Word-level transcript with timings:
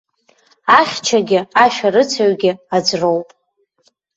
Ахьчагьы 0.79 1.39
ашәарыцаҩгьы 1.63 2.51
аӡә 2.75 2.93
роуп. 3.01 3.27